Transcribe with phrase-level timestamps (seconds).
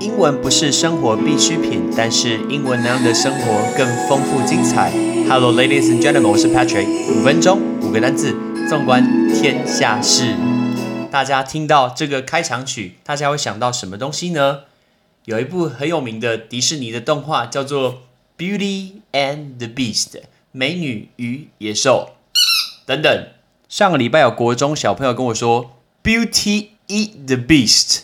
[0.00, 4.90] 英文不是生活必需品，但是英文能让的生活更丰富精彩。
[5.28, 6.86] Hello, ladies and gentlemen，我是 Patrick。
[6.86, 8.34] 五分钟，五个单字，
[8.68, 10.34] 纵观天下事。
[11.10, 14.60] 大家听到这个开场曲，大家会想到什么东西呢？
[15.24, 17.92] 有一部很有名的迪士尼的动画，叫做
[18.38, 20.10] 《Beauty and the Beast》
[20.52, 22.10] 美女与野兽
[22.86, 23.26] 等等。
[23.68, 25.72] 上个礼拜有国中小朋友跟我说
[26.06, 28.00] 《Beauty Eat the Beast》。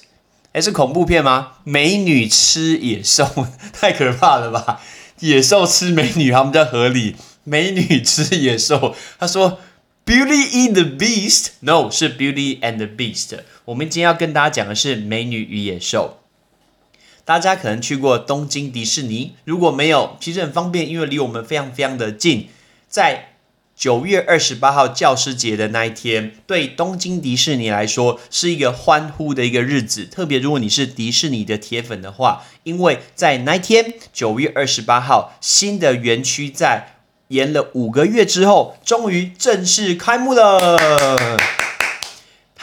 [0.55, 1.55] 哎，是恐怖片吗？
[1.65, 3.29] 美女吃野兽，
[3.75, 4.81] 太可怕了吧！
[5.19, 7.17] 野兽吃美女，他们在河里。
[7.43, 9.59] 美女吃野兽，他说
[10.07, 13.41] Beauty eat the Beast，No，是 Beauty and the Beast。
[13.65, 16.21] 我们今天要跟大家讲的是美女与野兽。
[17.25, 22.49] 大家可能去过东京迪士尼，如果没有，其实很方便，因为离我们非常非常的近，
[22.89, 23.34] 在。
[23.77, 30.05] 九月二十八号教师节的那一天，对东京迪士尼来说是一个欢呼的一个日子。
[30.05, 41.37] 特别如果你是迪士尼的铁粉的话，因为在那一天，九月二十八号，新的园区在延了五个月之后，终于正式开幕了。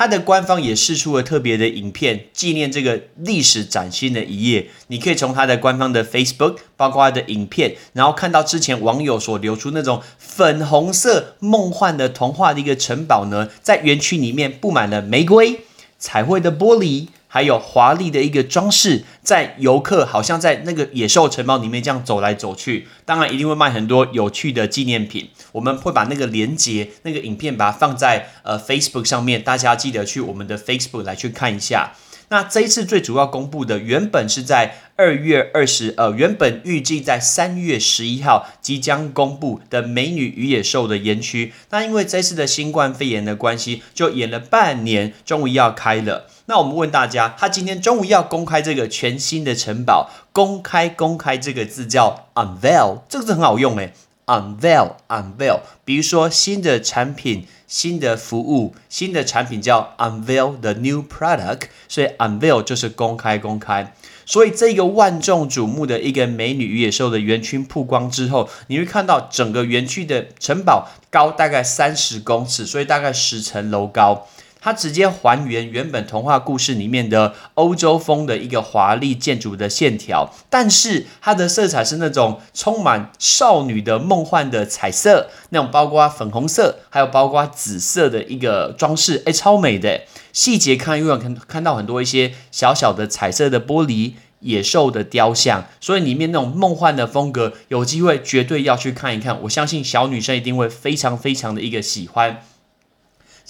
[0.01, 4.67] 它的官方也试出了特别的影片，纪念这个历史崭新的一页。
[4.87, 15.59] 你可以从它的官方的 Facebook，包括它的影片，然后看到之前网友所流出那种粉红色梦幻的童话的一个城堡呢，在园区里面布满了玫瑰、
[15.99, 17.09] 彩绘的玻璃。
[17.33, 25.29] 还有华丽的一个装饰，在游客好像在那个野兽城堡里面这样走来走去，当然一定会卖很多有趣的纪念品。
[25.53, 31.93] 我们会把那个连接、那个影片把它放在呃 Facebook 上面，大家记得去我们的 Facebook 来去看一下。
[32.31, 46.27] 那这一次最主要公布的，原本是在二月二十，呃，原本预计在三月十一号即将公布的《美女与野兽》的园区，那因为这次的新冠肺炎的关系，就延了半年，终于要开了。
[46.45, 53.91] 那我们问大家，他今天终于要公开这个全新的城堡，公开公开这个字叫 unveil，这个字很好用诶
[54.25, 57.45] unveil unveil，比如说新的产品。
[57.71, 63.93] 新的服务，新的产品叫 unveil the new product，所以 unveil 就是公开公开。
[64.25, 74.27] 所以这个万众瞩目的一个美女与野兽的园区曝光之后，你会看到整个园区的城堡高大概三十公尺，所以大概十层楼高。
[74.61, 90.01] 它直接还原原本童话故事里面的欧洲风的一个华丽建筑的线条，但是它的色彩是那种充满少女的梦幻的彩色，那种包括粉红色，还有包括紫色的一个装饰，哎，超美的
[90.31, 102.43] 细节看，又看看到很多一些小小的彩色的玻璃野兽的雕像，所以里面那种梦幻的风格，有机会绝对要去看一看，我相信小女生一定会非常非常的一个喜欢。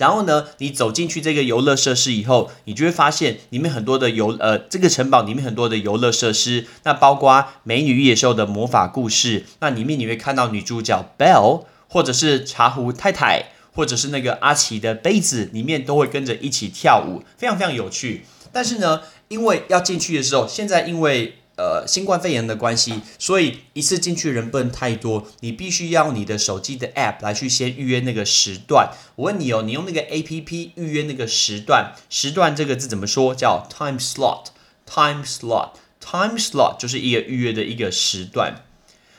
[0.02, 18.26] 然后呢，你走进去这个游乐设施以后，你就会发现里面很多的游呃，这个城堡里面很多的游乐设施，那包括美女与野兽的魔法故事，那里面你会看到女主角 Belle，或者是茶壶太太，或者是那个阿奇的杯子，里面都会跟着一起跳舞，非常非常有趣。
[18.52, 28.90] 但是呢，因为要进去的时候，现在因为呃，新冠肺炎的关系，所以一次进去人不能太多，你必须要你的手机的 App 来去先预约那个时段。
[29.16, 33.36] 我问你哦，你用那个 APP 预约那个时段，时段这个字怎么说？
[33.36, 38.64] 叫 time slot，time slot，time slot 就是一个预约的一个时段。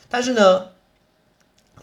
[0.09, 0.71] 但是呢，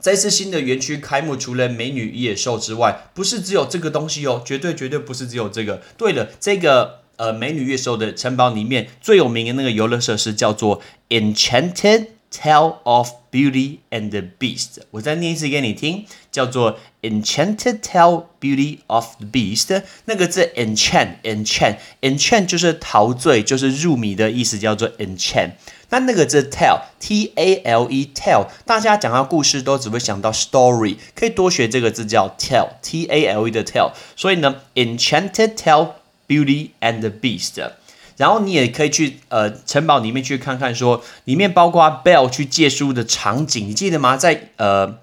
[0.01, 5.81] 这次新的园区开幕，除了美女与野兽之外，不是只有这个东西哦，绝对绝对不是只有这个。
[5.97, 6.98] 对了，这个。
[7.19, 14.77] 呃，美女月兽的城堡里面最有名的那个游乐设施叫做 Enchanted Tale of Beauty and the Beast。
[14.91, 19.83] 我再念一次给你听，叫做 Enchanted Tale Beauty of the Beast。
[20.05, 25.51] 那个字 enchant，enchant，enchant 就是陶醉，就是入迷的意思，叫做 enchant。
[25.89, 33.91] 那那个字 tell，t a l e tell，大家讲到故事都只会想到 story，可以多学这个字叫 tell，t a l e 的 tell。
[34.15, 35.89] 所以呢，Enchanted Tale。
[36.29, 37.71] Beauty and the Beast，
[38.15, 44.15] 然后你也可以去呃城堡里面去看看，说里面包括 Belle 去借书的场景，你记得吗？
[44.15, 44.99] 在呃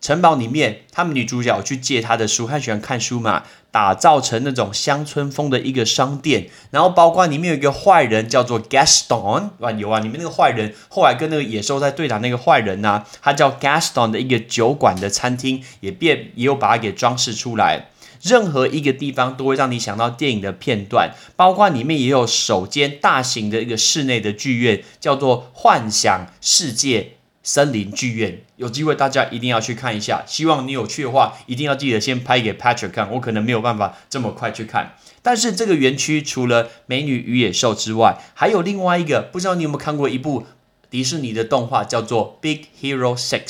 [0.00, 17.86] 城堡里面，他们女主角去借她的书，她喜欢看书嘛，打造成那种乡村风的一个商店，然后包括里面有一个坏人叫做 Gaston，哇有啊，里面那个坏人后来跟那个野兽在对打，那个坏人呢，他叫 Gaston 的一个酒馆的餐厅也变也有把它给装饰出来。
[18.24, 28.40] 任何一个地方都会让你想到电影的片段，包括里面也有首间大型的一个室内的剧院，叫做幻想世界森林剧院。
[28.56, 30.22] 有机会大家一定要去看一下。
[30.26, 34.96] 希望你有去的话，一定要记得先拍给 Patrick 看，我可能没有办法这么快去看。
[35.20, 40.46] 但是这个园区除了《美女与野兽》之外，还有另外一个，不知道你有没有看过一部
[40.88, 43.44] 迪士尼的动画，叫做《Big Hero Six》。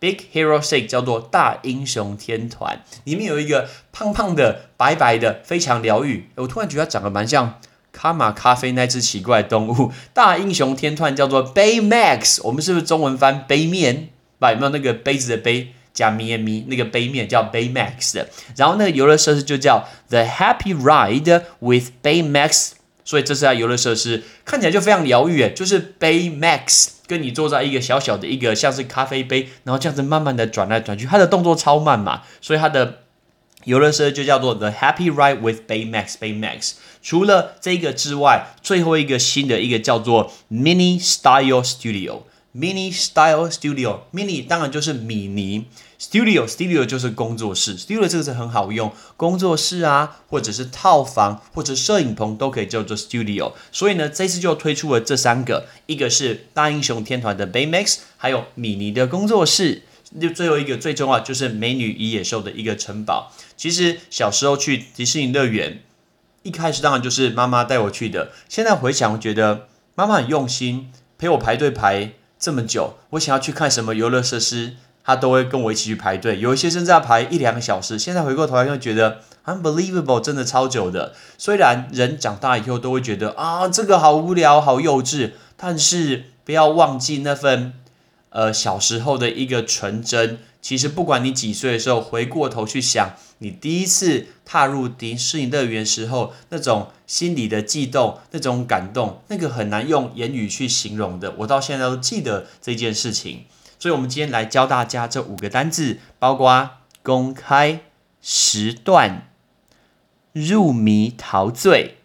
[0.00, 6.28] Big Hero Six 叫做大英雄天团，里面有一个胖胖的、白白的，非常疗愈。
[6.36, 7.60] 我突然觉得长得蛮像
[7.92, 9.92] 卡玛咖啡那只奇怪动物。
[10.12, 14.10] 大英雄天团叫做 Baymax，我们是不是中文翻杯面？
[14.38, 16.64] 把有没有那个杯子的杯加咪咪？
[16.68, 18.28] 那个杯面叫 Baymax 的。
[18.54, 22.72] 然后那个游乐设施就叫 The Happy Ride with Baymax。
[23.08, 32.98] 所以这是它游乐设施，看起来就非常疗愈，就是 Baymax 跟你坐在一个小小的一个像是咖啡杯，然后这样子慢慢的转来转去，它的动作超慢嘛，所以它的
[33.64, 36.72] 游乐设施就叫做 The Happy Ride with Baymax Baymax。
[37.02, 42.24] 除了这个之外，最后一个新的一个叫做 Mini Style Studio。
[42.58, 45.66] Mini Style Studio，Mini 当然就是米妮
[46.00, 53.52] ，Studio，Studio 就是工作室，Studio 这个字很好用，工作室啊，或者是套房或者摄影棚都可以叫做 Studio。
[53.70, 59.84] 所以呢，这次就推出了这三个，一个是大英雄天团的 Baymax，还有米妮的工作室，
[60.20, 63.32] 就最后一个最重要就是美女与野兽的一个城堡。
[63.56, 65.80] 其实小时候去迪士尼乐园，
[66.42, 72.14] 一开始当然就是妈妈带我去的，现在回想觉得妈妈很用心，陪我排队排。
[72.38, 74.74] 这么久，我想要去看什么游乐设施，
[75.04, 76.38] 他都会跟我一起去排队。
[76.38, 77.98] 有一些甚至要排一两个小时。
[77.98, 81.14] 现在回过头来，就觉得 unbelievable，真的超久的。
[81.36, 87.72] 虽然人长大以后都会觉得啊，这个好无聊、好幼稚，但是不要忘记那份
[88.30, 90.38] 呃小时候的一个纯真。
[90.60, 101.34] 其实不管你几岁的时候，回过头去想，你第一次踏入迪士尼乐园时候那种心里的悸动、那种感动，那个很难用言语去形容的。
[101.38, 103.44] 我到现在都记得这件事情。
[103.78, 106.70] 所以，我们今天来教大家这五个单字，包括
[107.04, 107.80] 公开、
[108.20, 109.28] 时段、
[110.32, 111.98] 入迷陶醉、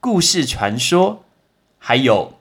[0.00, 1.24] 故事传说，
[1.78, 2.35] 还有。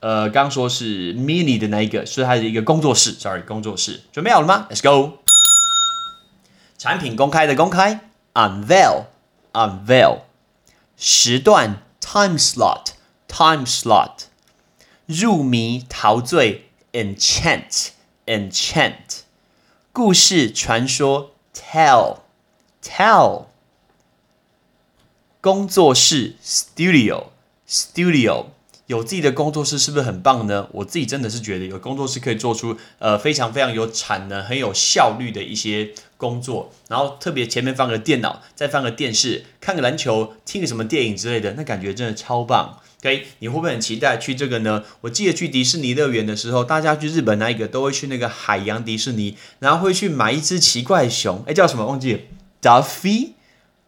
[0.00, 3.12] 呃，刚说是 mini 的那一个，是它的一个工作室。
[3.12, 5.18] Sorry，工作室准备好了吗？Let's go。
[6.78, 10.20] 产品公开的公开，unveil，unveil。
[10.96, 14.26] 时段，time slot，time slot。
[15.06, 19.22] 入迷陶醉，enchant，enchant。
[19.92, 23.46] 故事传说，tell，tell。
[25.40, 28.44] 工作室，studio，studio。
[28.88, 30.66] 有自己的工作室是不是很棒呢？
[30.72, 36.72] 我自己真的是觉得有工作室可以做出呃非常非常有产能、很有效率的一些工作。
[36.88, 42.78] 然后特别前面放个电脑，再放个电视，看个篮球，听个什么电影之类的，那感觉真的超棒。
[43.00, 44.82] OK，你会不会很期待去这个呢？
[45.02, 51.84] 我记得去迪士尼乐园的时候，大家去日本那一个都会去那个海洋迪士尼，然后会去买一只奇怪熊，哎，叫什么？
[51.84, 52.20] 忘记了
[52.62, 53.32] ，Duffy，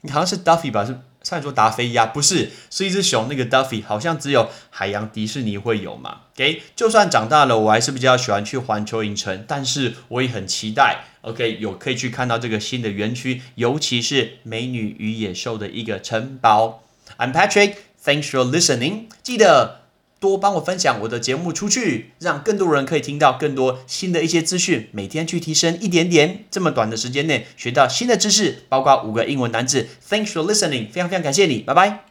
[0.02, 0.85] 你好像是 Duffy 吧？
[0.85, 1.00] 是。
[1.22, 3.28] 虽然说达菲鸭不是，是一只熊。
[3.28, 11.05] 那个 Duffy 好像只有海洋迪士尼会有嘛？OK，就算长大了，我还是比较喜欢去环球影城，但是我也很期待。
[11.22, 16.84] OK，有可以去看到这个新的园区，尤其是美女与野兽的一个城堡。
[17.19, 19.08] I'm Patrick，Thanks for listening。
[19.23, 19.80] 记得。
[20.20, 24.88] 多帮我分享我的节目出去，让更多人可以听到更多新的一些资讯。
[24.93, 29.88] 每天去提升一点点，这么短的时间内学到新的知识，包括五个英文单词。
[30.08, 32.05] Thanks for listening，非常非常感谢你，拜拜。